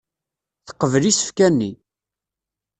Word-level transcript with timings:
Teqbel 0.67 1.03
isefka-nni. 1.09 1.71